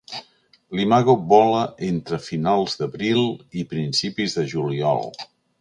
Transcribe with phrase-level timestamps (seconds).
[0.79, 3.23] L'imago vola entre finals d'abril
[3.63, 5.09] i principis de juliol.